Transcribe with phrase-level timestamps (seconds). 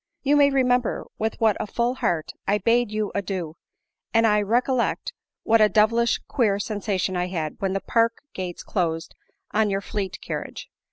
[0.23, 3.53] You may remember with what a full heart I bade you adieu,
[4.15, 9.13] and I 'recollect what a devilish queer sensation I had when the park gates closed
[9.51, 10.71] on your fleet carriage.